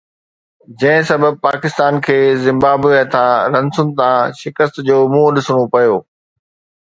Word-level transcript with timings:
جنهن 0.83 1.03
سبب 1.09 1.33
پاڪستان 1.47 1.99
کي 2.07 2.15
زمبابوي 2.45 2.95
هٿان 3.01 3.39
رنسن 3.57 3.87
تان 3.99 4.19
شڪست 4.41 4.75
جو 4.89 4.97
منهن 5.13 5.31
ڏسڻو 5.37 5.63
پيو 5.77 5.93